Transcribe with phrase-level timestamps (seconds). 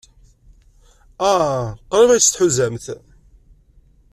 [1.31, 2.85] Ah, qrib ay tt-tḥuzamt.